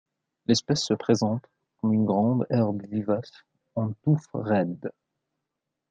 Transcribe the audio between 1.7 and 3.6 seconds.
comme une grande herbe vivace